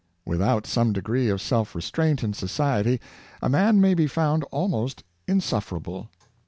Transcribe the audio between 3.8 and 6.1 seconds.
be found almost insuffer able.